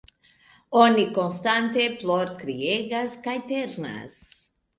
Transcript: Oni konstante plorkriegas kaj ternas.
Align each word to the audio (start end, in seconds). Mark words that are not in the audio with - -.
Oni 0.83 1.03
konstante 1.17 1.83
plorkriegas 1.99 3.15
kaj 3.29 3.37
ternas. 3.53 4.19